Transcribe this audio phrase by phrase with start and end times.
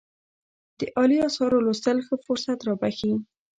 [0.79, 3.11] د عالي آثارو لوستل ښه فرصت رابخښي.